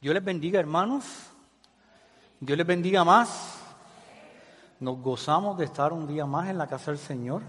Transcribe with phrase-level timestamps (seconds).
[0.00, 1.04] Dios les bendiga, hermanos.
[2.38, 3.58] Dios les bendiga más.
[4.78, 7.42] Nos gozamos de estar un día más en la casa del Señor.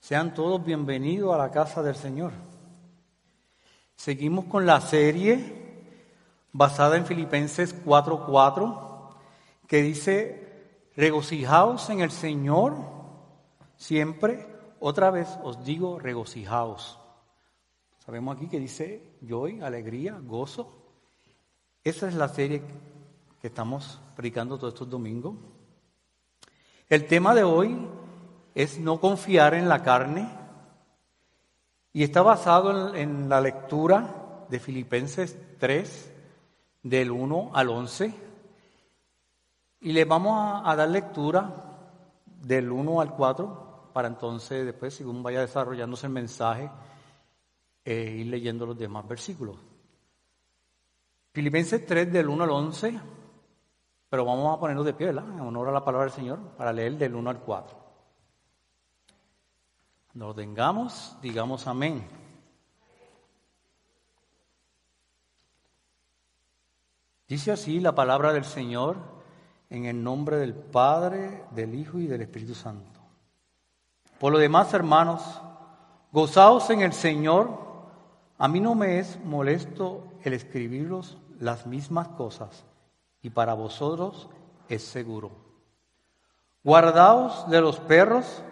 [0.00, 2.32] Sean todos bienvenidos a la casa del Señor.
[3.96, 5.92] Seguimos con la serie
[6.52, 9.14] basada en Filipenses 4:4,
[9.66, 12.76] que dice, regocijaos en el Señor
[13.76, 14.48] siempre.
[14.80, 16.98] Otra vez os digo, regocijaos.
[17.98, 20.81] Sabemos aquí que dice joy, alegría, gozo.
[21.84, 22.62] Esa es la serie
[23.40, 25.34] que estamos predicando todos estos domingos.
[26.88, 27.76] El tema de hoy
[28.54, 30.28] es no confiar en la carne
[31.92, 36.12] y está basado en, la lectura de Filipenses 3,
[36.84, 38.14] del 1 al 11.
[39.80, 41.52] Y le vamos a, dar lectura
[42.26, 46.70] del 1 al 4 para entonces después, según vaya desarrollándose el mensaje,
[47.84, 49.71] eh, ir leyendo los demás versículos.
[51.32, 53.00] Filipenses 3 del 1 al 11,
[54.10, 55.24] pero vamos a ponernos de pie, ¿verdad?
[55.30, 57.82] En honor a la palabra del Señor, para leer del 1 al 4.
[60.12, 62.06] Nos tengamos, digamos amén.
[67.26, 68.98] Dice así la palabra del Señor
[69.70, 73.00] en el nombre del Padre, del Hijo y del Espíritu Santo.
[74.20, 75.40] Por lo demás, hermanos,
[76.12, 77.58] gozaos en el Señor.
[78.36, 82.64] A mí no me es molesto el escribiros las mismas cosas
[83.22, 84.28] y para vosotros
[84.68, 85.30] es seguro.
[86.64, 88.42] Guardaos de los perros,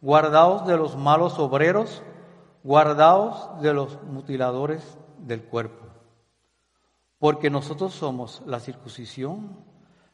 [0.00, 2.02] guardaos de los malos obreros,
[2.62, 5.86] guardaos de los mutiladores del cuerpo.
[7.18, 9.56] Porque nosotros somos la circuncisión,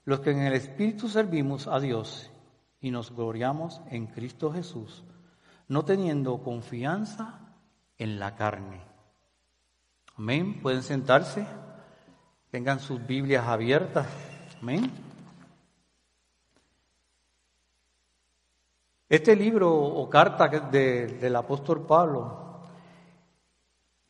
[0.05, 2.31] los que en el Espíritu servimos a Dios
[2.81, 5.05] y nos gloriamos en Cristo Jesús,
[5.69, 7.41] no teniendo confianza
[7.99, 8.90] en la carne.
[10.21, 10.61] Amén.
[10.61, 11.47] Pueden sentarse.
[12.51, 14.07] Tengan sus Biblias abiertas.
[14.61, 14.91] Amén.
[19.09, 22.61] Este libro o carta del apóstol Pablo,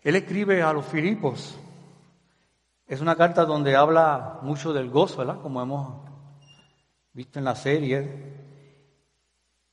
[0.01, 1.57] él escribe a los Filipos.
[2.89, 5.41] Es una carta donde habla mucho del gozo, ¿verdad?
[5.41, 5.95] Como hemos
[7.13, 8.35] visto en la serie,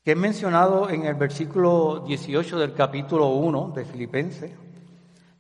[0.04, 4.67] que es mencionado en el versículo 18 del capítulo 1 de Filipenses.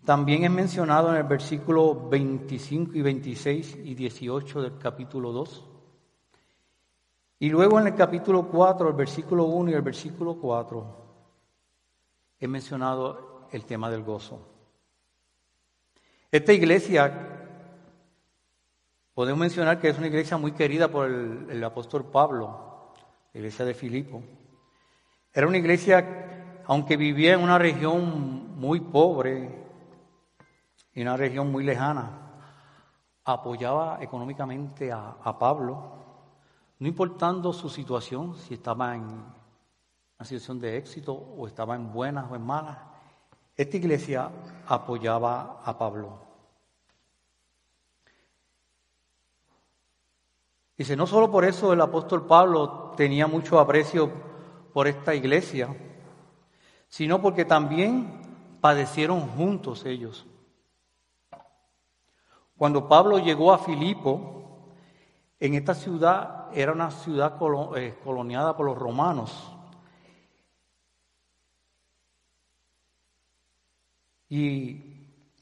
[0.07, 5.65] También es mencionado en el versículo 25 y 26 y 18 del capítulo 2.
[7.39, 10.95] Y luego en el capítulo 4, el versículo 1 y el versículo 4,
[12.39, 14.47] es mencionado el tema del gozo.
[16.31, 17.49] Esta iglesia,
[19.13, 22.93] podemos mencionar que es una iglesia muy querida por el, el apóstol Pablo,
[23.33, 24.23] la iglesia de Filipo.
[25.33, 29.66] Era una iglesia, aunque vivía en una región muy pobre,
[30.97, 32.09] y una región muy lejana,
[33.23, 35.91] apoyaba económicamente a, Pablo,
[36.79, 42.25] no importando su situación, si estaba en una situación de éxito o estaba en buenas
[42.31, 42.79] o en malas,
[43.55, 44.31] esta iglesia
[44.65, 46.19] apoyaba a Pablo.
[50.75, 54.11] Dice, no solo por eso el apóstol Pablo tenía mucho aprecio
[54.73, 55.77] por esta iglesia,
[56.87, 58.19] sino porque también
[58.61, 60.25] padecieron juntos ellos.
[62.57, 64.37] Cuando Pablo llegó a Filipo,
[65.39, 67.37] en esta ciudad era una ciudad
[67.75, 69.53] eh, coloniada por los romanos.
[74.29, 74.81] Y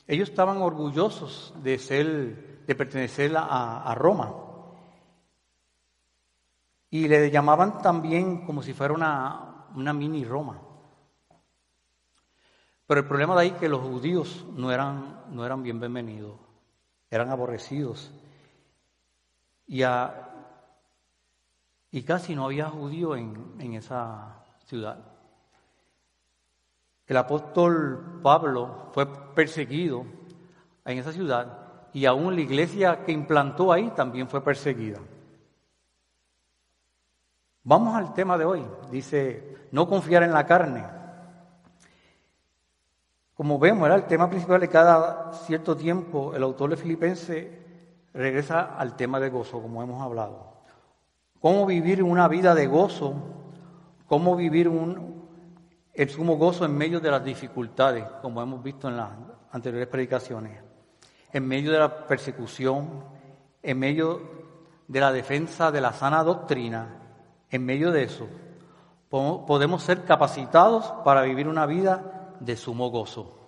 [0.05, 4.33] ellos estaban orgullosos de ser, de pertenecer a, Roma.
[6.89, 10.61] Y le llamaban también como si fuera una, mini Roma.
[12.85, 16.44] Pero el problema de ahí es que los judíos no eran, no eran bienvenidos
[17.15, 18.11] eran aborrecidos.
[19.67, 19.83] Y,
[21.91, 24.97] y casi no había judío en, en esa ciudad.
[27.07, 30.05] El apóstol Pablo fue perseguido
[30.83, 34.99] en esa ciudad y aún la iglesia que implantó ahí también fue perseguida.
[37.63, 38.65] Vamos al tema de hoy.
[38.91, 40.83] Dice, no confiar en la carne.
[43.35, 47.47] Como vemos, era el tema principal de cada cierto tiempo, el autor de Filipenses
[48.13, 50.53] regresa al tema de gozo, como hemos hablado.
[51.41, 53.13] Cómo vivir una vida de gozo,
[54.07, 55.27] cómo vivir un,
[55.93, 59.09] el sumo gozo en medio de las dificultades, como hemos visto en las
[59.51, 60.61] anteriores predicaciones,
[61.33, 63.03] en medio de la persecución,
[63.61, 64.21] en medio
[64.87, 66.87] de la defensa de la sana doctrina,
[67.49, 68.27] en medio de eso,
[69.09, 73.41] podemos ser capacitados para vivir una vida de sumo gozo.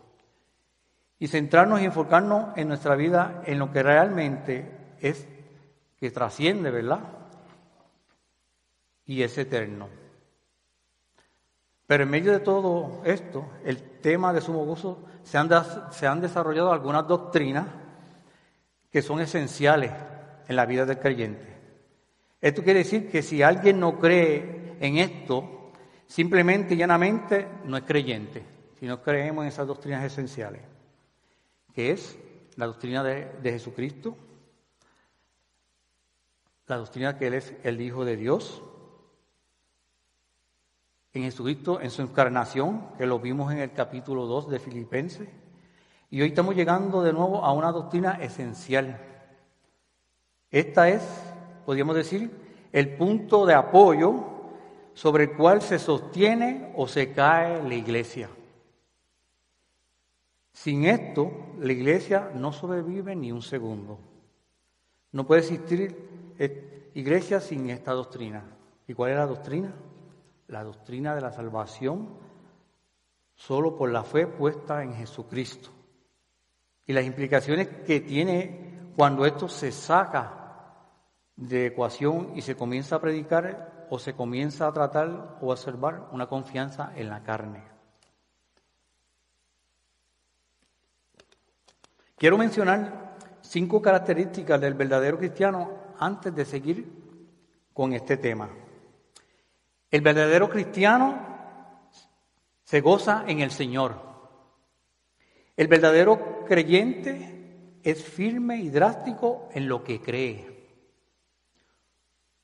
[1.20, 4.70] y centrarnos y enfocarnos en nuestra vida en lo que realmente
[5.02, 5.28] es
[6.00, 7.00] que trasciende, ¿verdad?
[9.06, 9.90] Y es eterno.
[11.88, 15.50] Pero en medio de todo esto, el tema de sumo gozo, se han,
[15.92, 17.66] se han desarrollado algunas doctrinas
[18.92, 19.92] que son esenciales
[20.48, 21.48] en la vida del creyente.
[22.40, 25.72] Esto quiere decir que si alguien no cree en esto,
[26.06, 30.62] simplemente y llanamente no es creyente, si no creemos en esas doctrinas esenciales,
[31.74, 32.18] que es
[32.56, 34.16] la doctrina de, de Jesucristo,
[36.68, 38.62] la doctrina que Él es el Hijo de Dios,
[41.14, 45.28] en Jesucristo, en su encarnación, que lo vimos en el capítulo 2 de Filipenses.
[46.10, 49.00] Y hoy estamos llegando de nuevo a una doctrina esencial.
[50.52, 51.04] Esta es,
[51.66, 52.32] podríamos decir,
[52.72, 54.24] el punto de apoyo
[54.94, 58.30] sobre el cual se sostiene o se cae la iglesia.
[60.58, 64.00] Sin esto, la iglesia no sobrevive ni un segundo.
[65.12, 68.44] No puede existir eh, iglesia sin esta doctrina.
[68.88, 69.74] ¿Y cuál es la doctrina?
[70.48, 72.08] la doctrina de la salvación
[73.36, 75.70] solo por la fe puesta en Jesucristo.
[76.86, 80.34] Y las implicaciones que tiene cuando esto se saca
[81.36, 86.10] de ecuación y se comienza a predicar o se comienza a tratar o a observar
[86.12, 87.77] una confianza en la carne.
[92.18, 95.70] Quiero mencionar cinco características del verdadero cristiano
[96.00, 96.92] antes de seguir
[97.74, 98.50] con este tema.
[99.92, 101.92] El verdadero cristiano
[102.64, 104.02] se goza en el Señor.
[105.56, 110.66] El verdadero creyente es firme y drástico en lo que cree,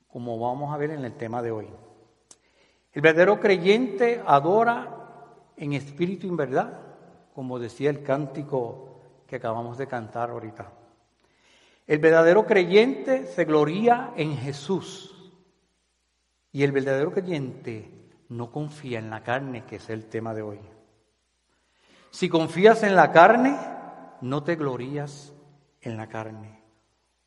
[0.06, 1.68] como vamos a ver en el tema de hoy.
[2.92, 5.24] El verdadero creyente adora
[5.56, 6.80] en espíritu y en verdad,
[7.34, 8.93] como decía el cántico
[9.26, 10.72] que acabamos de cantar ahorita.
[11.86, 15.10] El verdadero creyente se gloria en Jesús.
[16.50, 17.90] Y el verdadero creyente
[18.28, 20.60] no confía en la carne, que es el tema de hoy.
[22.10, 23.58] Si confías en la carne,
[24.20, 25.34] no te glorías
[25.80, 26.62] en la carne.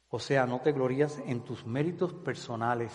[0.09, 2.93] O sea, no te glorías en tus méritos personales.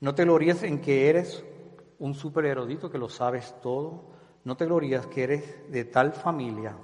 [0.00, 1.44] No te glorías en que eres
[1.98, 4.10] un super erudito que lo sabes todo.
[4.44, 6.76] No te glorías que eres de tal familia.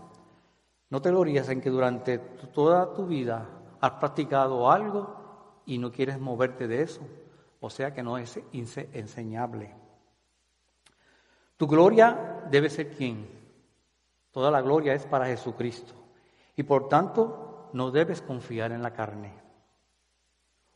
[0.94, 3.48] No te glorías en que durante toda tu vida
[3.80, 7.00] has practicado algo y no quieres moverte de eso
[7.58, 9.74] o sea que no es enseñable.
[11.56, 13.28] Tu gloria debe ser quién.
[14.30, 15.94] Toda la gloria es para Jesucristo.
[16.54, 19.34] Y por tanto, no debes confiar en la carne.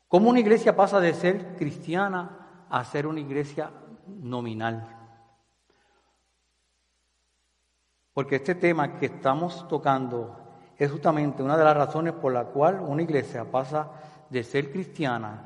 [0.08, 3.70] ¿Cómo una iglesia pasa de ser cristiana a ser una iglesia
[4.08, 4.97] nominal?
[8.18, 10.36] Porque este tema que estamos tocando
[10.76, 13.92] es justamente una de las razones por la cual una iglesia pasa
[14.28, 15.44] de ser cristiana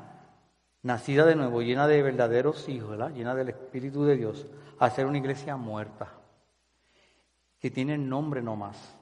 [0.81, 4.47] nacida de nuevo, llena de verdaderos hijos, llena del Espíritu de Dios,
[4.79, 6.13] a ser una iglesia muerta,
[7.59, 8.97] que tiene nombre nomás,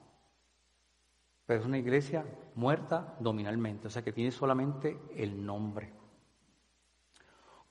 [1.45, 2.25] pero es una iglesia
[2.55, 5.93] muerta dominalmente, o sea que tiene solamente el nombre.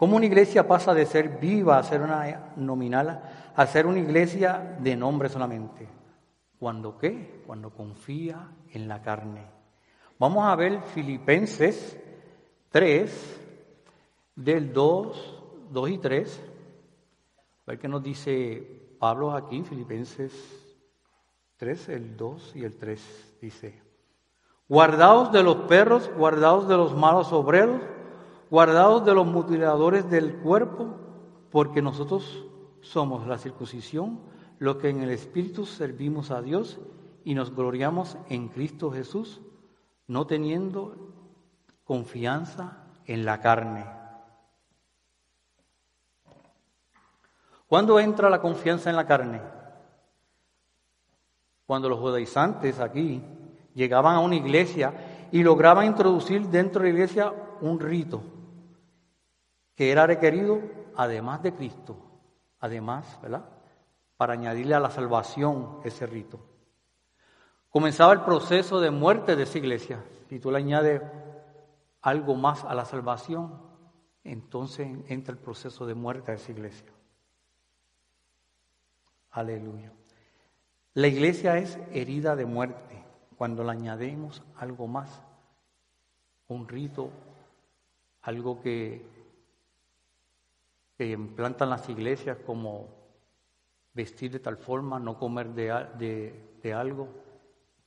[0.01, 3.21] ¿Cómo una iglesia pasa de ser viva a ser una nominal
[3.55, 5.87] a ser una iglesia de nombre solamente?
[6.59, 7.43] ¿Cuándo qué?
[7.47, 9.45] Cuando confía en la carne.
[10.19, 12.01] Vamos a ver Filipenses
[12.71, 13.41] 3,
[14.37, 16.51] del 2, 2 y 3.
[17.67, 20.33] A ver qué nos dice Pablo aquí, Filipenses
[21.59, 23.37] 3, el 2 y el 3.
[23.43, 23.83] Dice,
[24.67, 27.83] guardaos de los perros, guardaos de los malos obreros,
[28.51, 30.97] guardaos de los mutiladores del cuerpo,
[31.51, 32.45] porque nosotros
[32.81, 34.21] somos la circuncisión,
[34.59, 36.81] lo que en el Espíritu servimos a Dios
[37.25, 39.41] y nos gloriamos en Cristo Jesús,
[40.09, 41.15] no teniendo
[41.85, 43.87] confianza en la carne.
[47.69, 49.41] ¿Cuándo entra la confianza en la carne?
[51.67, 53.23] Cuando los judaizantes aquí
[53.75, 58.40] llegaban a una iglesia y lograban introducir dentro de la iglesia un rito
[59.81, 60.61] que era requerido
[60.95, 61.97] además de Cristo,
[62.59, 63.47] además, ¿verdad?
[64.19, 66.39] Para añadirle a la salvación ese rito.
[67.71, 70.05] Comenzaba el proceso de muerte de esa iglesia.
[70.29, 71.01] Si tú le añades
[72.03, 73.59] algo más a la salvación,
[74.23, 76.93] entonces entra el proceso de muerte de esa iglesia.
[79.31, 79.95] Aleluya.
[80.93, 83.03] La iglesia es herida de muerte
[83.39, 85.23] cuando le añadimos algo más,
[86.49, 87.09] un rito,
[88.21, 89.20] algo que,
[91.01, 92.91] que implantan las iglesias como
[93.95, 97.09] vestir de tal forma, no comer de, algo,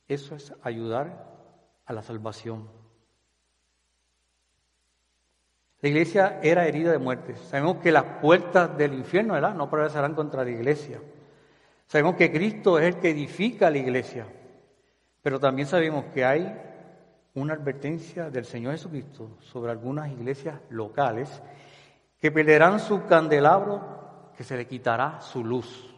[0.08, 1.24] Eso es ayudar
[1.86, 2.68] a la salvación.
[5.80, 7.36] La iglesia era herida de muerte.
[7.36, 11.00] Sabemos que las puertas del infierno no prevalecerán contra la iglesia.
[11.86, 14.26] Sabemos que Cristo es el que edifica la iglesia.
[15.22, 16.52] Pero también sabemos que hay
[17.34, 21.40] una advertencia del Señor Jesucristo sobre algunas iglesias locales
[22.24, 23.82] que perderán su candelabro,
[24.34, 25.94] que se le quitará su luz.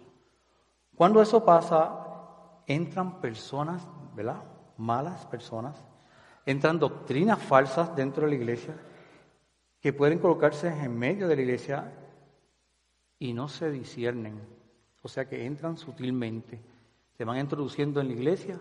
[0.97, 4.43] Cuando eso pasa, entran personas, ¿verdad?
[4.77, 5.85] Malas personas,
[6.45, 8.75] entran doctrinas falsas dentro de la iglesia
[9.81, 11.93] que pueden colocarse en medio de la iglesia
[13.21, 14.41] y no se disciernen.
[15.03, 16.61] O sea que entran sutilmente,
[17.17, 18.59] se van introduciendo en la iglesia,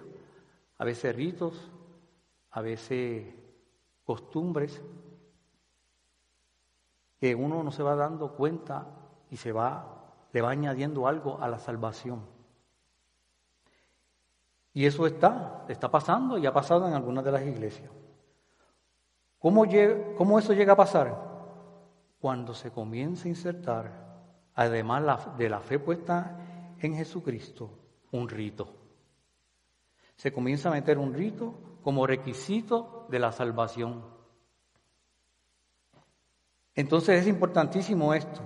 [0.78, 1.72] a veces ritos,
[2.52, 3.26] a veces
[4.04, 4.84] costumbres,
[7.26, 8.86] que uno no se va dando cuenta
[9.32, 12.22] y se va, le va añadiendo algo a la salvación.
[14.74, 17.90] Y eso está, está pasando y ha pasado en algunas de las iglesias.
[19.40, 19.66] ¿Cómo,
[20.16, 21.20] ¿Cómo, eso llega a pasar?
[22.20, 23.92] Cuando se comienza a insertar,
[24.54, 26.38] además de la fe puesta
[26.80, 27.72] en Jesucristo,
[28.12, 28.68] un rito.
[30.16, 34.15] Se comienza a meter un rito como requisito de la salvación.
[36.76, 38.42] Entonces es importantísimo esto.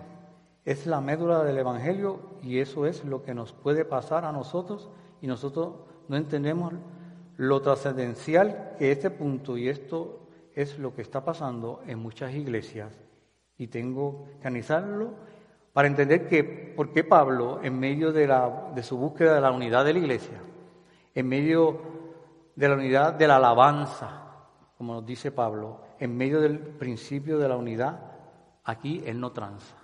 [0.65, 4.89] Es la médula del Evangelio y eso es lo que nos puede pasar a nosotros
[5.21, 5.74] y nosotros
[6.07, 6.74] no entendemos
[7.38, 10.19] lo trascendencial que este punto y esto
[10.53, 12.93] es lo que está pasando en muchas iglesias
[13.57, 15.12] y tengo que analizarlo
[15.74, 19.51] para entender que por qué Pablo en medio de, la, de su búsqueda de la
[19.51, 20.39] unidad de la iglesia,
[21.15, 21.79] en medio
[22.55, 24.24] de la unidad de la alabanza,
[24.77, 28.00] como nos dice Pablo, en medio del principio de la unidad,
[28.69, 29.75] Aquí él no tranza.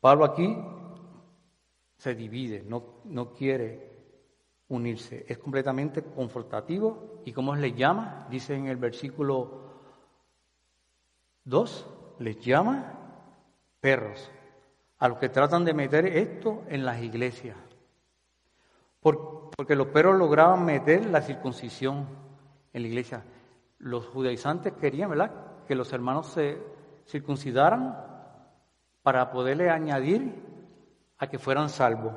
[0.00, 0.56] Pablo aquí
[1.98, 3.90] se divide, no, no quiere
[4.68, 9.60] unirse, es completamente confrontativo y como le llama, dice en el versículo
[11.44, 11.86] 2,
[12.20, 12.94] les llama
[13.78, 14.30] perros
[14.98, 17.58] a los que tratan de meter esto en las iglesias.
[19.02, 22.06] porque los perros lograban meter la circuncisión
[22.72, 23.22] en la iglesia.
[23.78, 26.77] Los judaizantes querían, ¿verdad?, que los hermanos se
[27.08, 28.04] circuncidaran
[29.02, 30.34] para poderle añadir
[31.18, 32.14] a que fueran salvos.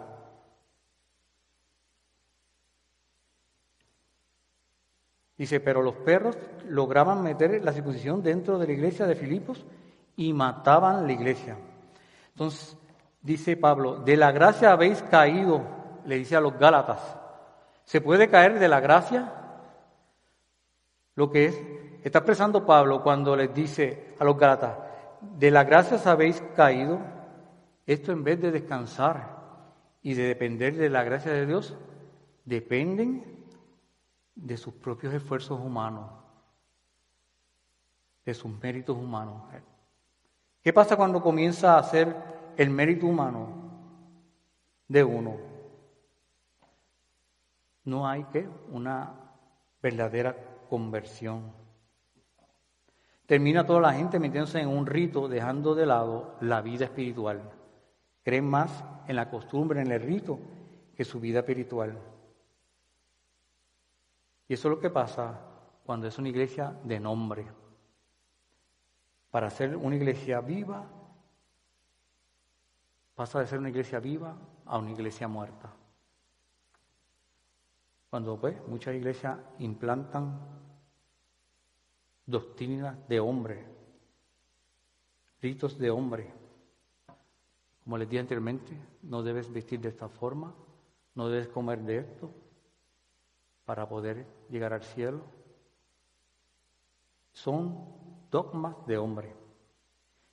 [5.37, 9.65] Dice, pero los perros lograban meter la circuncisión dentro de la iglesia de Filipos
[10.15, 11.57] y mataban la iglesia.
[12.33, 12.77] Entonces,
[13.21, 15.63] dice Pablo, de la gracia habéis caído,
[16.05, 17.17] le dice a los Gálatas.
[17.85, 19.33] ¿Se puede caer de la gracia?
[21.15, 21.61] Lo que es
[22.03, 24.77] está expresando Pablo cuando les dice a los Gálatas,
[25.21, 26.99] de la gracia habéis caído,
[27.85, 29.39] esto en vez de descansar
[30.01, 31.75] y de depender de la gracia de Dios,
[32.45, 33.45] dependen
[34.35, 36.09] de sus propios esfuerzos humanos,
[38.25, 39.43] de sus méritos humanos.
[40.63, 42.15] ¿Qué pasa cuando comienza a ser
[42.57, 43.47] el mérito humano
[44.87, 45.37] de uno?
[47.83, 49.11] No hay que una
[49.81, 50.35] verdadera
[50.69, 51.60] conversión.
[53.31, 57.41] Termina toda la gente metiéndose en un rito, dejando de lado la vida espiritual.
[58.23, 60.37] Creen más en la costumbre, en el rito,
[60.93, 61.97] que su vida espiritual.
[64.49, 65.39] Y eso es lo que pasa
[65.85, 67.47] cuando es una iglesia de nombre.
[69.29, 70.83] Para ser una iglesia viva,
[73.15, 74.35] pasa de ser una iglesia viva
[74.65, 75.71] a una iglesia muerta.
[78.09, 80.60] Cuando pues muchas iglesias implantan
[82.25, 83.65] doctrina de hombre,
[85.41, 86.31] ritos de hombre.
[87.83, 90.53] Como les dije anteriormente, no debes vestir de esta forma,
[91.15, 92.31] no debes comer de esto
[93.65, 95.21] para poder llegar al cielo.
[97.33, 97.77] Son
[98.29, 99.33] dogmas de hombre.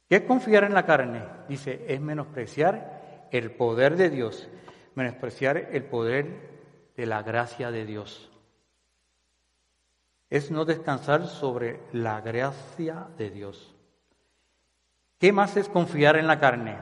[0.09, 1.25] ¿Qué es confiar en la carne?
[1.49, 4.49] Dice, es menospreciar el poder de Dios,
[4.95, 8.27] menospreciar el poder de la gracia de Dios
[10.30, 13.75] es no descansar sobre la gracia de Dios.
[15.18, 16.78] ¿Qué más es confiar en la carne?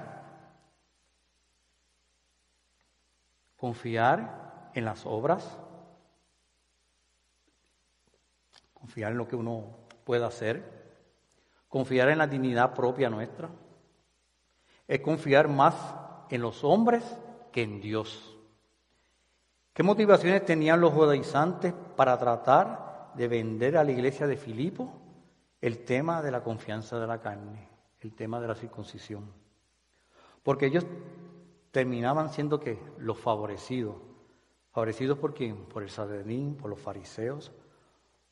[3.56, 5.58] Confiar en las obras,
[8.74, 10.62] confiar en lo que uno pueda hacer,
[11.68, 13.48] confiar en la dignidad propia nuestra,
[14.86, 15.74] es confiar más
[16.30, 17.02] en los hombres
[17.52, 18.36] que en Dios.
[19.72, 22.85] ¿Qué motivaciones tenían los judaizantes para tratar
[23.16, 24.92] de vender a la iglesia de Filipo
[25.60, 27.68] el tema de la confianza de la carne,
[28.00, 29.24] el tema de la circuncisión.
[30.42, 30.86] Porque ellos
[31.70, 33.96] terminaban siendo que los favorecidos.
[34.70, 35.64] Favorecidos por quién?
[35.64, 37.52] Por el Sadedín, por los fariseos,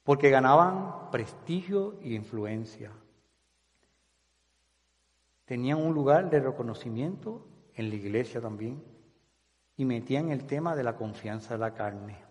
[0.03, 2.93] porque ganaban prestigio y influencia.
[5.47, 8.83] Tenían un lugar de reconocimiento en la iglesia también
[9.77, 12.24] y metían el tema de la confianza de la carne.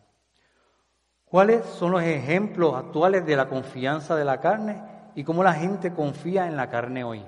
[1.34, 4.84] ¿Cuáles son los ejemplos actuales de la confianza de la carne
[5.16, 7.24] y cómo la gente confía en la carne hoy?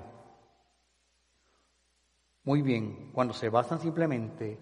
[2.44, 4.60] Muy bien, cuando se basan simplemente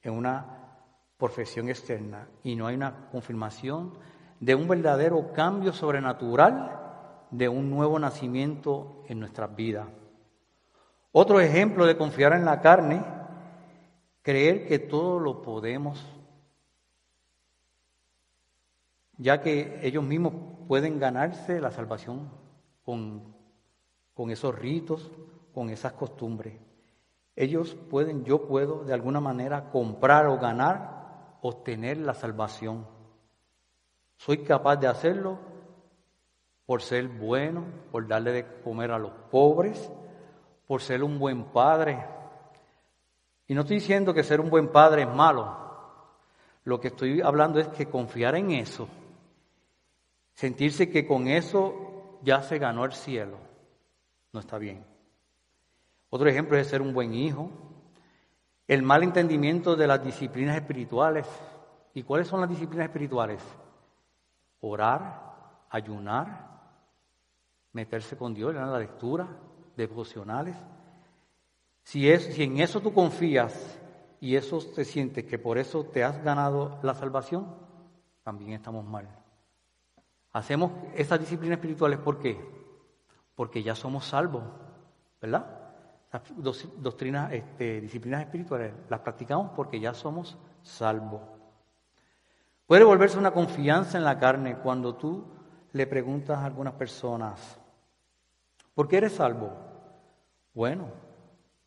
[0.00, 0.76] en una
[1.16, 3.98] profesión externa y no hay una confirmación
[4.38, 6.78] de un verdadero cambio sobrenatural,
[7.32, 9.88] de un nuevo nacimiento en nuestras vidas.
[11.10, 13.04] Otro ejemplo de confiar en la carne,
[14.22, 16.13] creer que todo lo podemos,
[19.18, 20.34] ya que ellos mismos
[20.66, 22.30] pueden ganarse la salvación
[22.84, 23.34] con,
[24.14, 25.10] con esos ritos,
[25.52, 26.54] con esas costumbres.
[27.36, 30.94] Ellos pueden, yo puedo de alguna manera comprar o ganar
[31.42, 32.86] obtener la salvación.
[34.16, 35.38] Soy capaz de hacerlo
[36.64, 39.90] por ser bueno, por darle de comer a los pobres,
[40.66, 42.02] por ser un buen padre.
[43.46, 45.64] Y no estoy diciendo que ser un buen padre es malo.
[46.64, 48.88] Lo que estoy hablando es que confiar en eso,
[50.34, 53.38] sentirse que con eso ya se ganó el cielo,
[54.32, 54.84] no está bien.
[56.10, 57.50] Otro ejemplo es ser un buen hijo,
[58.68, 61.26] el mal entendimiento de las disciplinas espirituales.
[61.92, 63.40] ¿Y cuáles son las disciplinas espirituales?
[64.60, 66.54] Orar, ayunar,
[67.72, 69.28] meterse con Dios la lectura,
[69.76, 70.56] devocionales.
[71.82, 73.78] Si, es, si en eso tú confías
[74.20, 77.54] y eso te sientes que por eso te has ganado la salvación,
[78.22, 79.23] también estamos mal.
[80.34, 82.36] Hacemos esas disciplinas espirituales ¿por qué?
[83.36, 84.42] Porque ya somos salvos,
[85.22, 85.46] ¿verdad?
[86.12, 86.22] Las
[86.78, 91.22] doctrinas, este, disciplinas espirituales, las practicamos porque ya somos salvos.
[92.66, 95.24] Puede volverse una confianza en la carne cuando tú
[95.70, 97.60] le preguntas a algunas personas,
[98.74, 99.52] ¿por qué eres salvo?
[100.52, 100.88] Bueno,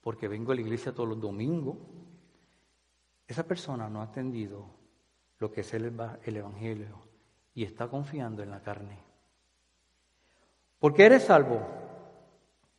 [0.02, 1.78] porque vengo a la iglesia todos los domingos.
[3.28, 4.66] Esa persona no ha atendido
[5.40, 5.86] lo que es el,
[6.26, 7.07] el Evangelio
[7.58, 9.00] y está confiando en la carne.
[10.78, 11.60] ¿Por qué eres salvo?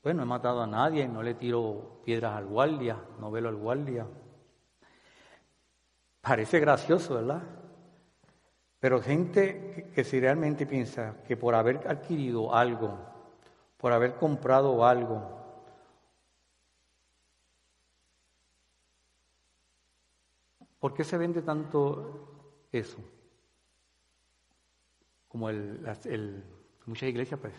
[0.00, 3.56] Pues no he matado a nadie, no le tiro piedras al guardia, no velo al
[3.56, 4.06] guardia.
[6.20, 7.42] Parece gracioso, ¿verdad?
[8.78, 12.96] Pero gente que, si realmente piensa que por haber adquirido algo,
[13.78, 15.40] por haber comprado algo,
[20.78, 23.17] ¿por qué se vende tanto eso?
[25.28, 26.44] Como el,
[26.86, 27.54] muchas iglesias, pues,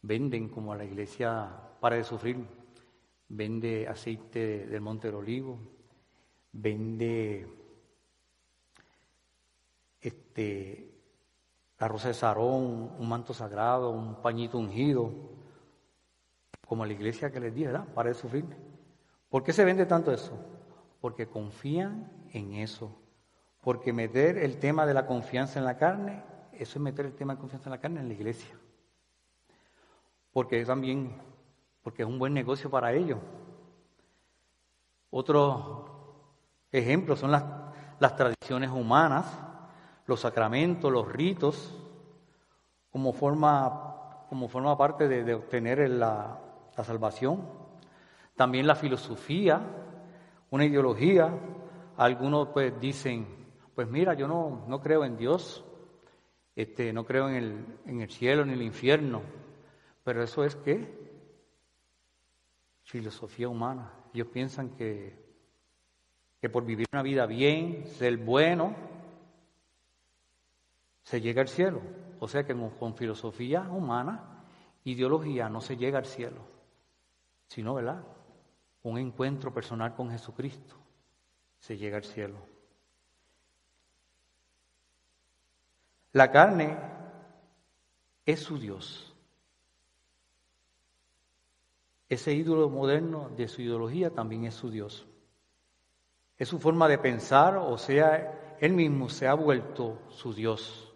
[0.00, 2.46] venden como a la iglesia para de sufrir,
[3.28, 5.58] vende aceite del monte del olivo,
[6.52, 7.46] vende
[10.00, 10.92] este
[11.82, 15.12] la rosa de sarón, un manto sagrado, un pañito ungido,
[16.64, 17.92] como la iglesia que les dije, ¿verdad?
[17.92, 18.44] Para de sufrir.
[19.28, 20.38] ¿Por qué se vende tanto eso?
[21.00, 22.96] Porque confían en eso.
[23.60, 27.34] Porque meter el tema de la confianza en la carne, eso es meter el tema
[27.34, 28.54] de confianza en la carne en la iglesia
[30.32, 31.14] porque también,
[31.82, 33.18] porque es un buen negocio para ellos.
[35.10, 35.84] Otro
[36.70, 37.44] ejemplo son las,
[38.00, 39.26] las tradiciones humanas,
[40.06, 41.78] los sacramentos, los ritos,
[42.90, 46.38] como forma, como forma parte de, obtener la,
[46.76, 47.46] la salvación.
[48.34, 49.60] También la filosofía,
[50.50, 51.30] una ideología.
[51.98, 53.26] Algunos pues dicen,
[53.74, 55.62] pues mira, yo no, no creo en Dios,
[56.54, 59.22] este, no creo en el, en el cielo ni el infierno.
[60.04, 60.88] Pero eso es qué?
[62.82, 63.92] Filosofía humana.
[64.12, 65.16] Ellos piensan que,
[66.40, 68.74] que por vivir una vida bien, ser bueno,
[71.02, 71.80] se llega al cielo.
[72.20, 74.44] O sea que con filosofía humana,
[74.84, 76.40] ideología, no se llega al cielo,
[77.48, 78.04] sino, ¿verdad?
[78.82, 80.76] Un encuentro personal con Jesucristo,
[81.58, 82.51] se llega al cielo.
[86.12, 86.76] La carne
[88.26, 89.14] es su Dios.
[92.08, 95.06] Ese ídolo moderno de su ideología también es su Dios.
[96.36, 100.92] Es su forma de pensar, o sea, él mismo se ha vuelto su Dios.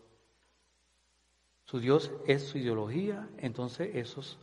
[1.64, 4.38] Su Dios es su ideología, entonces esos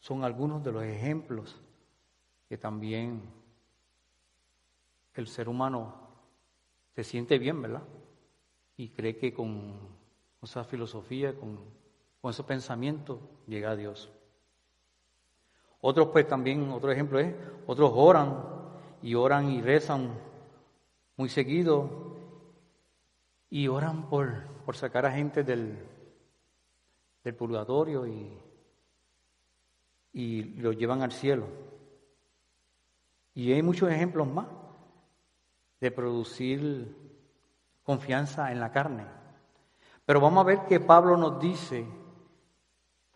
[0.00, 1.56] son algunos de los ejemplos
[2.48, 3.22] que también
[5.14, 5.94] el ser humano
[6.94, 7.82] se siente bien, ¿verdad?
[8.76, 9.95] Y cree que con
[10.46, 11.58] esa filosofía, con,
[12.20, 14.10] con ese pensamiento, llega a Dios.
[15.80, 17.34] Otros pues también, otro ejemplo es,
[17.66, 18.42] otros oran
[19.02, 20.10] y oran y rezan
[21.16, 22.16] muy seguido
[23.50, 25.78] y oran por, por sacar a gente del,
[27.22, 28.32] del purgatorio y,
[30.12, 31.46] y lo llevan al cielo.
[33.34, 34.46] Y hay muchos ejemplos más
[35.80, 36.96] de producir
[37.82, 39.04] confianza en la carne.
[40.06, 41.84] Pero vamos a ver que Pablo nos dice,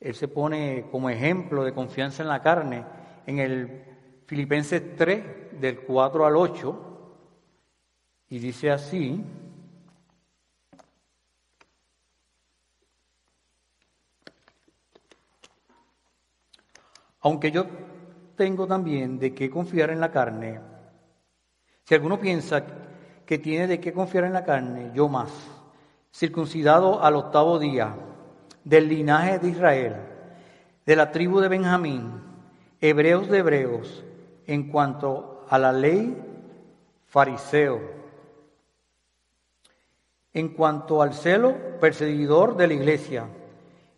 [0.00, 2.84] él se pone como ejemplo de confianza en la carne
[3.26, 3.84] en el
[4.26, 6.86] Filipenses 3, del 4 al 8,
[8.30, 9.24] y dice así,
[17.20, 17.66] aunque yo
[18.36, 20.60] tengo también de qué confiar en la carne,
[21.84, 22.64] si alguno piensa
[23.24, 25.30] que tiene de qué confiar en la carne, yo más,
[26.12, 27.94] circuncidado al octavo día,
[28.64, 29.96] del linaje de Israel,
[30.84, 32.22] de la tribu de Benjamín,
[32.80, 34.04] hebreos de hebreos,
[34.46, 36.16] en cuanto a la ley,
[37.06, 37.80] fariseo.
[40.32, 43.26] En cuanto al celo, perseguidor de la iglesia.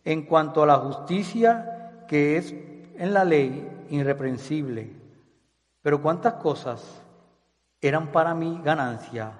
[0.05, 2.53] En cuanto a la justicia que es
[2.97, 4.91] en la ley, irreprensible.
[5.83, 7.03] Pero cuántas cosas
[7.81, 9.33] eran para mí ganancia,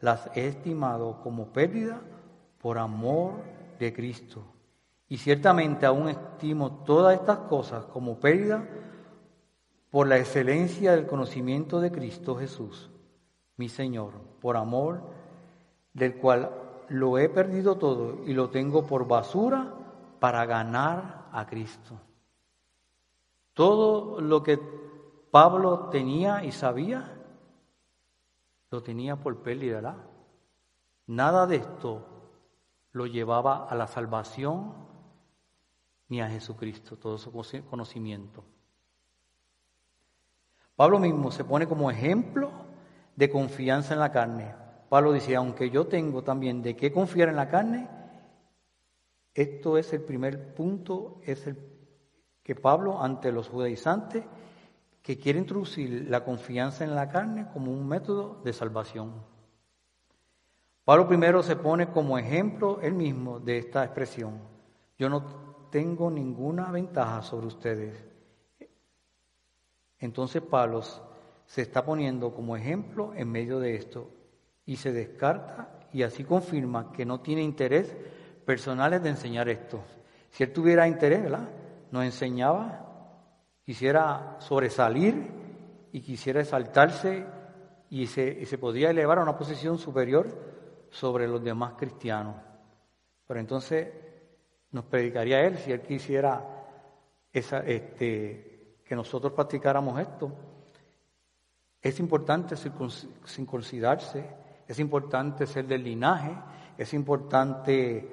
[0.00, 2.00] las he estimado como pérdida
[2.60, 3.34] por amor
[3.78, 4.42] de Cristo.
[5.08, 8.64] Y ciertamente aún estimo todas estas cosas como pérdida
[9.90, 12.90] por la excelencia del conocimiento de Cristo Jesús,
[13.56, 15.00] mi Señor, por amor
[15.92, 16.50] del cual
[16.88, 19.74] lo he perdido todo y lo tengo por basura
[20.20, 21.98] para ganar a Cristo.
[23.54, 24.60] Todo lo que
[25.30, 27.16] Pablo tenía y sabía,
[28.70, 29.96] lo tenía por pérdida.
[31.06, 32.09] Nada de esto
[32.92, 34.74] lo llevaba a la salvación
[36.08, 37.30] ni a Jesucristo, todo su
[37.68, 38.44] conocimiento.
[40.74, 42.50] Pablo mismo se pone como ejemplo
[43.14, 44.54] de confianza en la carne.
[44.88, 47.88] Pablo dice, aunque yo tengo también de qué confiar en la carne,
[49.34, 51.56] esto es el primer punto, es el
[52.42, 54.24] que Pablo ante los judaizantes
[55.02, 59.29] que quiere introducir la confianza en la carne como un método de salvación.
[60.90, 64.40] Pablo primero se pone como ejemplo él mismo de esta expresión.
[64.98, 65.22] Yo no
[65.70, 68.10] tengo ninguna ventaja sobre ustedes
[70.00, 70.82] entonces Pablo
[71.46, 74.10] se está poniendo como ejemplo en medio de esto
[74.66, 77.94] y se descarta y así confirma que no tiene interés
[78.44, 79.84] personal de enseñar esto.
[80.30, 81.50] Si él tuviera interés, ¿verdad?
[81.92, 83.22] Nos enseñaba,
[83.62, 85.30] quisiera sobresalir
[85.92, 87.26] y quisiera exaltarse
[87.90, 90.59] y se, se podría elevar a una posición superior
[90.90, 92.36] sobre los demás cristianos.
[93.26, 93.88] Pero entonces
[94.72, 96.44] nos predicaría él si él quisiera
[97.32, 100.32] este, que nosotros practicáramos esto.
[101.80, 104.28] Es importante circuncidarse,
[104.66, 106.36] es importante ser del linaje,
[106.76, 108.12] es importante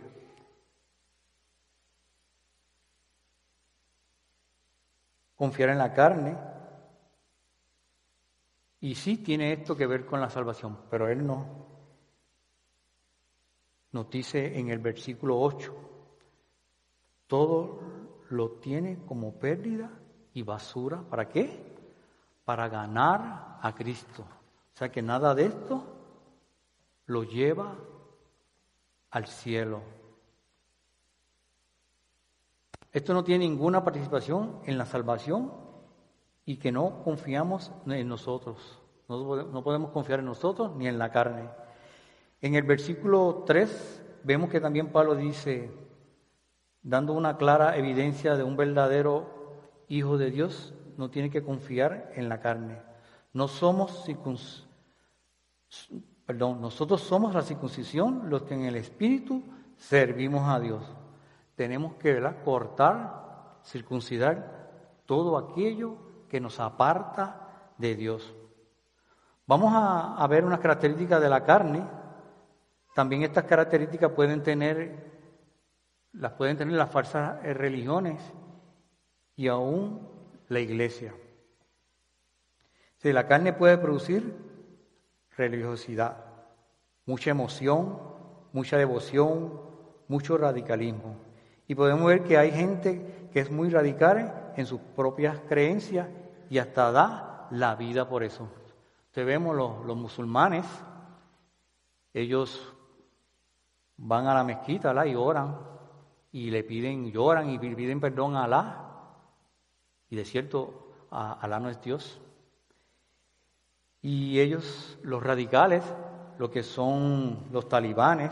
[5.36, 6.38] confiar en la carne.
[8.80, 11.77] Y sí tiene esto que ver con la salvación, pero él no.
[13.92, 15.74] Nos dice en el versículo 8,
[17.28, 17.80] todo
[18.30, 19.90] lo tiene como pérdida
[20.34, 21.02] y basura.
[21.10, 21.76] ¿Para qué?
[22.46, 24.24] Para ganar a Cristo.
[24.24, 25.84] O sea que nada de esto
[27.06, 27.76] lo lleva
[29.12, 29.82] al cielo.
[32.92, 35.52] Esto no tiene ninguna participación en la salvación
[36.46, 38.82] y que no confiamos en nosotros.
[39.08, 41.50] No podemos confiar en nosotros ni en la carne.
[42.42, 45.72] En el versículo 3 vemos que también Pablo dice,
[46.82, 49.38] dando una clara evidencia de un verdadero
[49.88, 52.82] hijo de Dios no tiene que confiar en la carne.
[53.34, 54.06] No somos
[56.26, 59.44] perdón, nosotros somos la circuncisión los que en el espíritu
[59.78, 60.84] servimos a Dios.
[61.56, 64.68] Tenemos que cortar, circuncidar
[65.06, 65.98] todo aquello
[66.30, 68.36] que nos aparta de Dios.
[69.46, 71.88] Vamos a, a ver unas características de la carne.
[72.98, 74.92] También estas características pueden tener,
[76.14, 78.20] las pueden tener las falsas religiones
[79.36, 80.02] y aún
[80.48, 81.14] la iglesia.
[82.96, 84.36] Si la carne puede producir
[85.38, 86.26] religiosidad,
[87.06, 88.00] mucha emoción,
[88.52, 89.62] mucha devoción,
[90.08, 91.18] mucho radicalismo.
[91.68, 96.08] Y podemos ver que hay gente que es muy radical en sus propias creencias
[96.50, 98.50] y hasta da la vida por eso.
[99.12, 100.66] Te vemos los musulmanes,
[102.16, 102.74] ellos
[103.98, 105.58] van a la mezquita y oran
[106.32, 108.88] y le piden, lloran y piden perdón a Alá
[110.10, 112.22] y de cierto, Alá no es Dios.
[114.02, 115.84] Y ellos, los radicales,
[116.38, 118.32] lo que son los talibanes.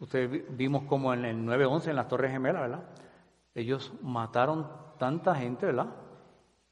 [0.00, 2.82] Ustedes vimos como en el 9-11, en las Torres Gemelas, ¿verdad?
[3.54, 5.94] Ellos mataron tanta gente, ¿verdad?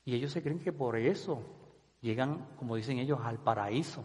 [0.04, 1.42] Y ellos se creen que por eso
[2.00, 4.02] llegan, como dicen ellos, al paraíso.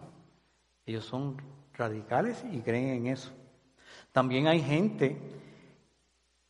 [0.86, 1.42] Ellos son
[1.74, 3.32] radicales y creen en eso.
[4.14, 5.18] También hay gente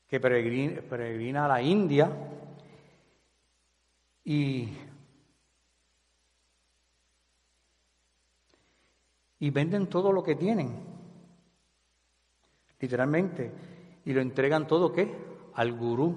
[0.07, 2.11] que peregrina, a la India
[4.23, 4.67] y,
[9.39, 10.71] y venden todo lo que tienen,
[12.79, 13.51] literalmente,
[14.05, 15.09] y lo entregan todo ¿qué?
[15.55, 16.15] al gurú,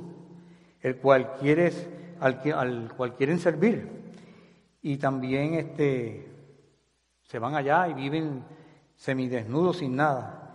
[0.82, 3.88] el cual quieres, al, al cual quieren servir.
[4.82, 6.28] Y también este,
[7.22, 8.44] se van allá y viven
[8.96, 10.45] semidesnudos sin nada.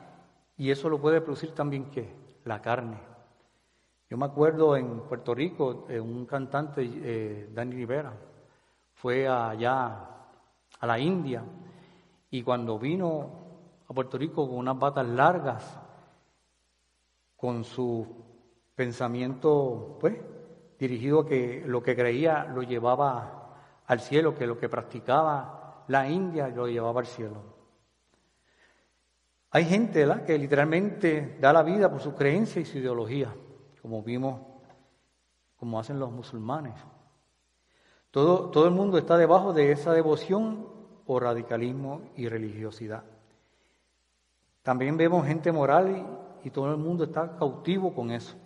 [0.58, 2.14] Y eso lo puede producir también qué?
[2.46, 2.98] La carne.
[4.10, 8.14] Yo me acuerdo en Puerto Rico, de un cantante, eh, Dani Rivera,
[8.94, 10.08] fue allá
[10.80, 11.44] a la India
[12.30, 13.30] y cuando vino
[13.88, 15.80] a Puerto Rico con unas batas largas,
[17.38, 18.06] con su
[18.76, 20.18] pensamiento, pues,
[20.78, 23.56] dirigido a que lo que creía lo llevaba
[23.88, 27.61] al cielo, que lo que practicaba la India lo llevaba al cielo.
[29.54, 33.36] Hay gente que literalmente da la vida por su creencia y su ideología,
[33.82, 34.40] como vimos,
[35.58, 36.74] como hacen los musulmanes.
[38.12, 40.68] Todo, todo el mundo está debajo de esa devoción
[41.06, 43.04] o radicalismo y religiosidad.
[44.64, 45.98] También vemos gente moral
[46.44, 48.38] y, y todo el mundo está cautivo con eso.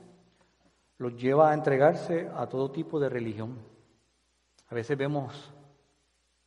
[0.98, 3.60] Los lleva a entregarse a todo tipo de religión.
[4.70, 5.54] A veces vemos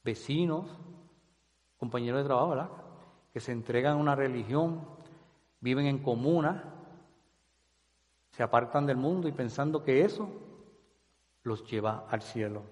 [0.02, 0.66] vecinos,
[1.78, 2.87] compañeros de trabajo, ¿verdad?
[3.32, 4.80] Que se entregan a una religión,
[5.60, 6.64] viven en comuna,
[8.30, 10.28] se apartan del mundo y pensando que eso
[11.42, 12.62] los lleva al cielo.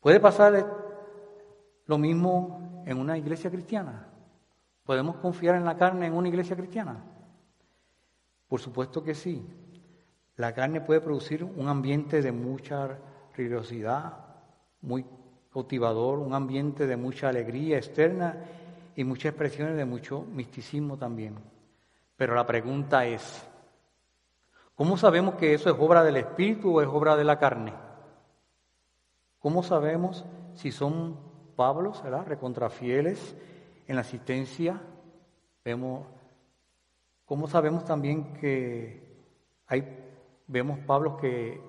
[0.00, 0.66] ¿Puede pasar
[1.86, 4.08] lo mismo en una iglesia cristiana?
[4.84, 7.04] ¿Podemos confiar en la carne en una iglesia cristiana?
[8.48, 9.44] Por supuesto que sí.
[10.36, 12.98] La carne puede producir un ambiente de mucha
[13.34, 14.24] religiosidad,
[14.82, 15.04] muy
[15.52, 18.36] cautivador, un ambiente de mucha alegría externa
[18.96, 21.36] y muchas expresiones de mucho misticismo también.
[22.16, 23.46] Pero la pregunta es,
[24.74, 27.74] ¿cómo sabemos que eso es obra del Espíritu o es obra de la carne?
[29.38, 31.18] ¿Cómo sabemos si son
[31.56, 32.26] Pablos, ¿verdad?
[32.26, 33.36] recontrafieles
[33.86, 34.80] en la asistencia?
[35.62, 36.06] Vemos,
[37.26, 39.02] ¿Cómo sabemos también que
[39.66, 39.84] hay,
[40.46, 41.60] vemos Pablos que,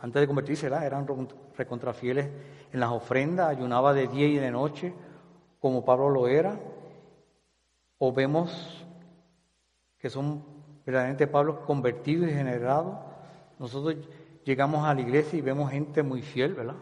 [0.00, 1.06] antes de convertirse eran
[1.56, 2.28] recontrafieles
[2.72, 4.94] en las ofrendas, ayunaba de día y de noche,
[5.62, 6.58] como Pablo lo era,
[7.98, 8.84] o vemos
[9.96, 10.44] que son
[10.84, 12.98] verdaderamente Pablos convertidos y generados.
[13.60, 13.94] Nosotros
[14.44, 16.74] llegamos a la iglesia y vemos gente muy fiel, ¿verdad?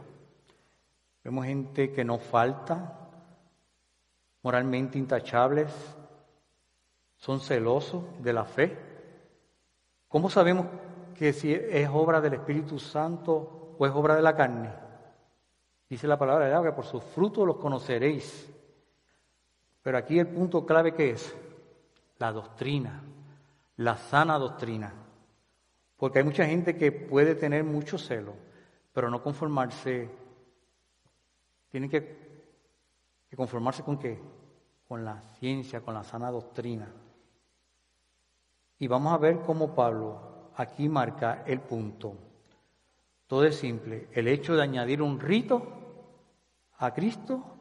[1.23, 2.97] Vemos gente que no falta,
[4.43, 5.71] moralmente intachables,
[7.19, 8.79] son celosos de la fe.
[10.09, 10.65] ¿Cómo sabemos
[11.19, 14.71] que si es obra del Espíritu Santo o es obra de la carne?
[15.91, 18.57] Dice la palabra de que por sus frutos los conoceréis.
[19.83, 21.35] Pero aquí el punto clave que es
[22.19, 23.03] la doctrina,
[23.77, 24.93] la sana doctrina.
[25.97, 28.35] Porque hay mucha gente que puede tener mucho celo,
[28.93, 30.11] pero no conformarse.
[31.71, 32.19] Tienen que,
[33.37, 34.19] conformarse con qué?
[34.87, 36.89] Con la ciencia, con la sana doctrina.
[38.79, 42.15] Y vamos a ver cómo Pablo aquí marca el punto.
[43.27, 44.09] Todo es simple.
[44.13, 45.63] El hecho de añadir un rito
[46.79, 47.60] a Cristo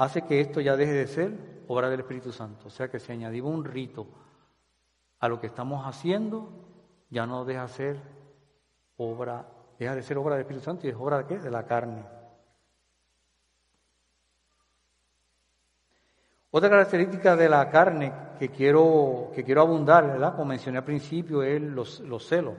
[0.00, 1.32] hace que esto ya deje de ser
[1.68, 2.68] obra del Espíritu Santo.
[2.68, 4.06] O sea que si añadimos un rito
[5.18, 6.48] a lo que estamos haciendo,
[7.10, 8.00] ya no deja, ser
[8.96, 9.46] obra,
[9.78, 11.38] deja de ser obra del Espíritu Santo y es obra de qué?
[11.38, 12.02] De la carne.
[16.50, 20.18] Otra característica de la carne que quiero, que quiero abundar.
[20.32, 22.54] Como mencioné al principio, es los, los celos.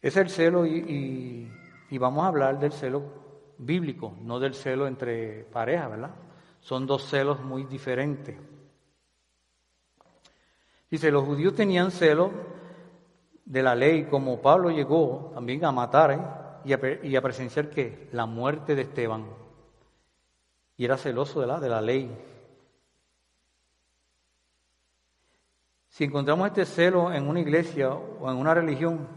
[0.00, 1.50] Es el celo y
[1.98, 3.17] vamos a hablar del celo
[3.58, 6.14] bíblico, no del celo entre parejas, ¿verdad?
[6.60, 8.36] Son dos celos muy diferentes.
[10.90, 12.30] Dice, los judíos tenían celo
[13.44, 17.00] de la ley, como Pablo llegó también a matar ¿eh?
[17.02, 19.26] y, a, presenciar que la muerte de Esteban.
[20.76, 22.10] Y era celoso de la, de la ley.
[25.88, 29.08] Si encontramos este celo en una iglesia o en una religión,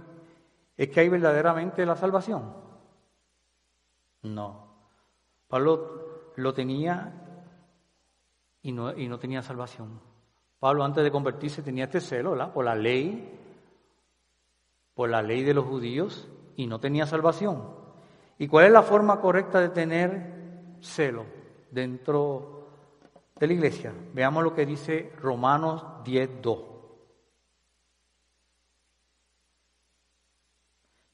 [0.75, 2.70] es que hay verdaderamente la salvación.
[4.23, 4.67] No.
[5.47, 7.13] Pablo lo tenía
[8.61, 9.99] y no, y no tenía salvación.
[10.59, 13.39] Pablo antes de convertirse tenía este celo por la ley,
[14.93, 17.63] por la ley de los judíos y no tenía salvación.
[18.37, 21.25] ¿Y cuál es la forma correcta de tener celo
[21.71, 22.61] dentro
[23.41, 26.67] de la iglesia, veamos lo que dice Romanos 10.2.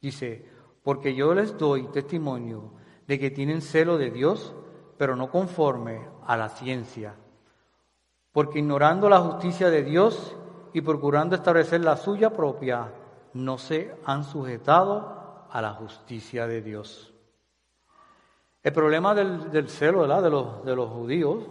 [0.02, 0.46] Dice,
[0.84, 2.74] porque yo les doy testimonio
[3.08, 4.54] de que tienen celo de Dios,
[4.98, 7.15] pero no conforme a la ciencia.
[8.32, 10.36] Porque ignorando la justicia de Dios
[10.74, 12.91] y procurando establecer la suya propia,
[13.34, 17.13] no se han sujetado a la justicia de Dios.
[18.63, 21.46] El problema del, celo De, los, de los judíos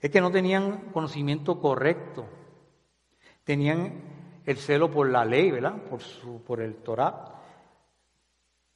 [0.00, 2.26] es que no tenían conocimiento correcto.
[3.44, 3.94] Tenían
[4.44, 5.74] el celo por la ley, ¿verdad?
[5.88, 7.35] Por, su, por el Torah.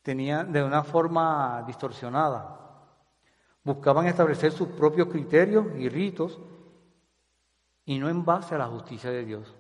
[0.03, 2.59] Tenían de una forma distorsionada.
[3.63, 6.41] Buscaban establecer sus propios criterios y ritos
[7.85, 9.55] y no en base a la justicia de Dios.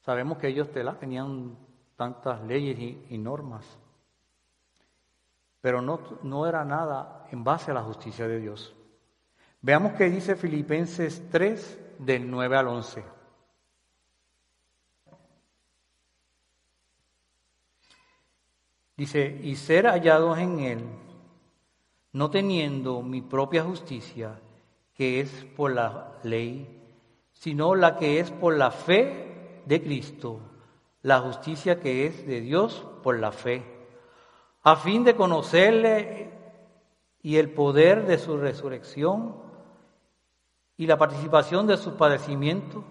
[0.00, 1.56] Sabemos que ellos tenían
[1.96, 3.78] tantas leyes y, normas,
[5.60, 8.74] pero no, no era nada en base a la justicia de Dios.
[9.60, 13.19] Veamos qué dice Filipenses 3 del 9 al 11.
[19.00, 20.84] Dice, y ser hallados en él,
[22.12, 24.38] no teniendo mi propia justicia,
[24.92, 26.68] que es por la ley,
[27.32, 30.40] sino la que es por la fe de Cristo,
[31.00, 33.64] la justicia que es de Dios por la fe,
[34.62, 36.32] a fin de conocerle
[37.22, 39.34] y el poder de su resurrección
[40.76, 42.84] y la participación de sus padecimientos,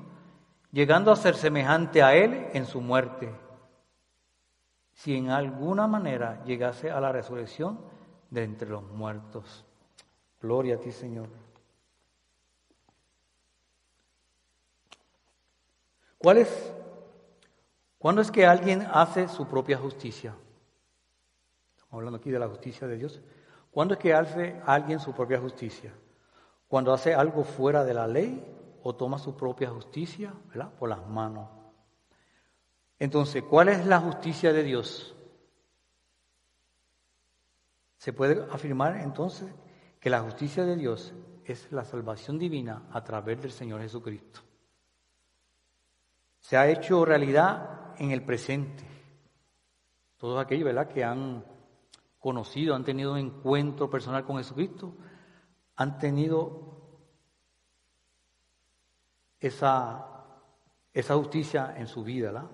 [0.72, 3.32] llegando a ser semejante a Él en su muerte,
[5.00, 7.80] si en alguna manera llegase a la resurrección
[8.30, 9.64] de entre los muertos.
[10.42, 11.30] Gloria a ti, Señor.
[16.18, 16.74] ¿Cuál es?
[17.98, 20.36] ¿Cuándo es que alguien hace su propia justicia?
[21.78, 23.22] Estamos hablando aquí de la justicia de Dios.
[23.72, 25.94] ¿Cuándo es que hace alguien su propia justicia?
[26.68, 28.46] Cuando hace algo fuera de la ley
[28.84, 30.74] o toma su propia justicia ¿verdad?
[30.78, 31.59] por las manos.
[33.00, 35.16] Entonces, ¿cuál es la justicia de Dios?
[37.98, 39.50] Se puede afirmar entonces
[40.00, 41.14] que la justicia de Dios
[41.46, 44.42] es la salvación divina a través del Señor Jesucristo
[46.50, 48.84] se ha hecho realidad en el presente.
[50.18, 50.88] Todos aquellos ¿verdad?
[50.88, 51.46] que han
[52.18, 54.94] conocido, han tenido un encuentro personal con Jesucristo,
[55.76, 56.76] han tenido
[59.40, 60.26] esa,
[60.92, 62.32] esa justicia en su vida.
[62.32, 62.50] ¿verdad?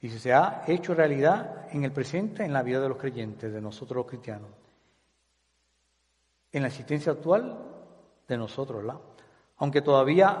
[0.00, 3.60] Y se ha hecho realidad en el presente, en la vida de los creyentes, de
[3.60, 4.48] nosotros los cristianos.
[6.52, 7.58] En la existencia actual
[8.26, 9.00] de nosotros, ¿verdad?
[9.58, 10.38] Aunque todavía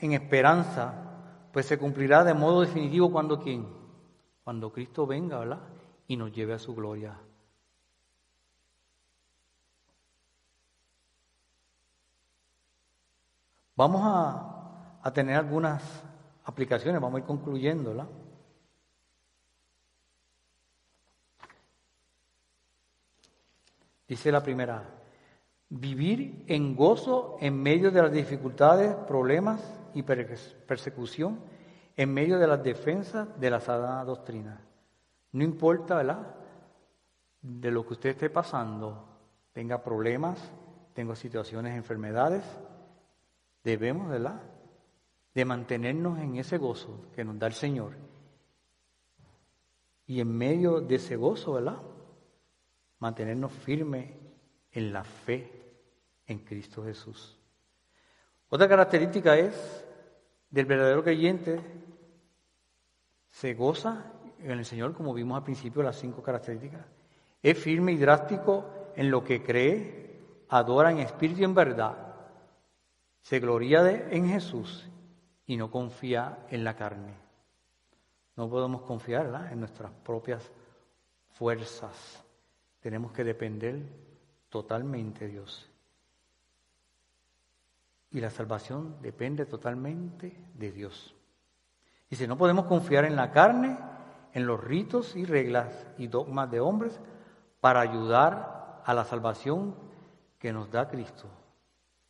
[0.00, 1.08] en esperanza
[1.52, 3.66] pues se cumplirá de modo definitivo cuando quién?
[4.44, 5.60] Cuando Cristo venga, ¿verdad?
[6.06, 7.18] Y nos lleve a su gloria.
[13.76, 15.82] Vamos a, a tener algunas
[16.44, 17.94] aplicaciones, vamos a ir concluyendo,
[24.08, 24.82] Dice la primera,
[25.68, 29.60] vivir en gozo en medio de las dificultades, problemas
[29.92, 31.40] y persecución
[31.94, 34.60] en medio de las defensas de la sana doctrina.
[35.32, 36.36] No importa, ¿verdad?
[37.42, 39.04] De lo que usted esté pasando,
[39.52, 40.40] tenga problemas,
[40.94, 42.44] tenga situaciones, enfermedades,
[43.62, 44.40] debemos, ¿verdad?
[45.34, 47.92] De mantenernos en ese gozo que nos da el Señor.
[50.06, 51.78] Y en medio de ese gozo, ¿verdad?
[52.98, 54.10] Mantenernos firmes
[54.72, 55.50] en la fe
[56.26, 57.38] en Cristo Jesús.
[58.48, 59.84] Otra característica es
[60.50, 61.60] del verdadero creyente
[63.30, 64.04] se goza
[64.40, 66.84] en el Señor, como vimos al principio las cinco características.
[67.42, 68.64] Es firme y drástico
[68.96, 72.16] en lo que cree, adora en espíritu y en verdad,
[73.20, 74.88] se gloria en Jesús
[75.46, 77.14] y no confía en la carne.
[78.36, 80.50] No podemos confiar en nuestras propias
[81.30, 82.24] fuerzas.
[82.80, 83.82] Tenemos que depender
[84.48, 85.68] totalmente de Dios.
[88.10, 91.14] Y la salvación depende totalmente de Dios.
[92.10, 93.78] Y si no podemos confiar en la carne,
[94.32, 96.98] en los ritos y reglas y dogmas de hombres
[97.60, 99.74] para ayudar a la salvación
[100.38, 101.28] que nos da Cristo,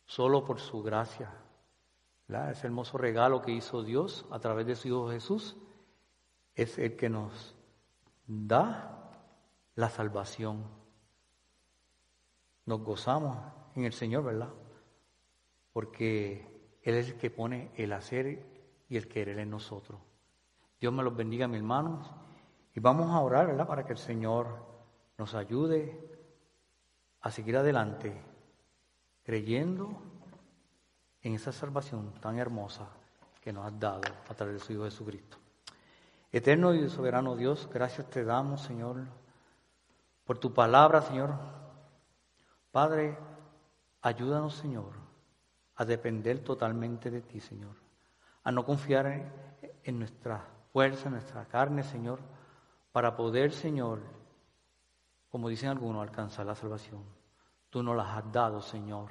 [0.05, 1.31] solo por su gracia.
[2.51, 5.57] Ese hermoso regalo que hizo Dios a través de su Hijo Jesús
[6.55, 7.55] es el que nos
[8.27, 8.98] da
[9.79, 10.63] la salvación.
[12.65, 13.37] Nos gozamos
[13.75, 14.49] en el Señor, ¿verdad?
[15.73, 16.45] porque
[16.83, 18.45] Él es el que pone el hacer
[18.89, 19.97] y el querer en nosotros.
[20.79, 22.09] Dios me los bendiga, mis hermanos,
[22.73, 23.65] y vamos a orar, ¿verdad?
[23.67, 24.47] Para que el Señor
[25.17, 25.97] nos ayude
[27.21, 28.13] a seguir adelante,
[29.23, 30.01] creyendo
[31.21, 32.89] en esa salvación tan hermosa
[33.41, 35.37] que nos has dado a través de su Hijo Jesucristo.
[36.31, 39.05] Eterno y soberano Dios, gracias te damos, Señor,
[40.29, 41.31] por tu palabra, Señor.
[42.71, 43.17] Padre,
[43.99, 44.91] ayúdanos, Señor,
[45.73, 47.75] a depender totalmente de ti, Señor.
[48.43, 49.31] A no confiar en,
[49.83, 52.19] en nuestra fuerza, en nuestra carne, Señor,
[52.91, 54.01] para poder, Señor,
[55.31, 57.01] como dicen algunos, alcanzar la salvación.
[57.71, 59.09] Tú nos las has dado, Señor.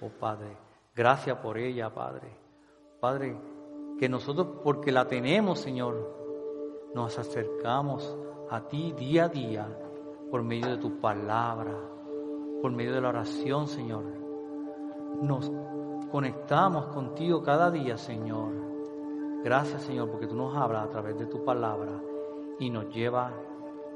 [0.00, 0.56] Oh Padre,
[0.92, 2.36] gracias por ella, Padre.
[2.98, 3.40] Padre,
[3.96, 8.16] que nosotros, porque la tenemos, Señor, nos acercamos
[8.50, 9.84] a ti día a día
[10.30, 11.74] por medio de tu palabra,
[12.60, 14.04] por medio de la oración, Señor.
[15.22, 15.50] Nos
[16.10, 18.52] conectamos contigo cada día, Señor.
[19.44, 22.02] Gracias, Señor, porque tú nos hablas a través de tu palabra
[22.58, 23.32] y nos lleva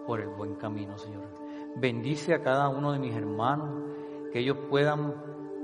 [0.07, 1.25] por el buen camino, Señor.
[1.77, 3.69] Bendice a cada uno de mis hermanos,
[4.33, 5.15] que ellos puedan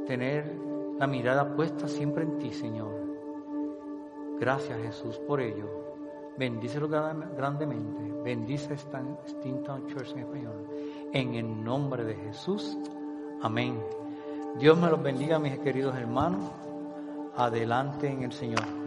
[0.07, 0.59] tener
[0.99, 2.91] la mirada puesta siempre en ti, Señor.
[4.41, 5.78] Gracias, Jesús, por ello.
[6.39, 8.13] Bendícelo grandemente.
[8.23, 10.67] Bendice esta Stinton Church en español.
[11.13, 12.79] En el nombre de Jesús.
[13.43, 13.83] Amén.
[14.61, 16.45] Dios me los bendiga, mis queridos hermanos.
[17.37, 18.78] Adelante en el Señor.